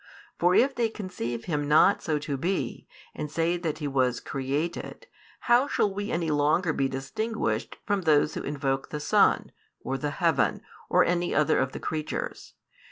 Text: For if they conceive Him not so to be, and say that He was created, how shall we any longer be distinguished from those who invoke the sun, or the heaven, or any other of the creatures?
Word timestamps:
For 0.39 0.55
if 0.55 0.73
they 0.73 0.89
conceive 0.89 1.45
Him 1.45 1.67
not 1.67 2.01
so 2.01 2.17
to 2.17 2.35
be, 2.35 2.87
and 3.13 3.29
say 3.29 3.55
that 3.57 3.77
He 3.77 3.87
was 3.87 4.19
created, 4.19 5.05
how 5.41 5.67
shall 5.67 5.93
we 5.93 6.09
any 6.09 6.31
longer 6.31 6.73
be 6.73 6.87
distinguished 6.89 7.77
from 7.85 8.01
those 8.01 8.33
who 8.33 8.41
invoke 8.41 8.89
the 8.89 8.99
sun, 8.99 9.51
or 9.81 9.99
the 9.99 10.09
heaven, 10.09 10.63
or 10.89 11.05
any 11.05 11.35
other 11.35 11.59
of 11.59 11.71
the 11.71 11.79
creatures? 11.79 12.55